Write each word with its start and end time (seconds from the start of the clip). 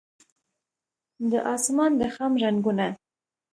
د 1.31 1.33
اسمان 1.53 1.91
د 1.99 2.01
خم 2.13 2.31
رنګونه 2.43 2.87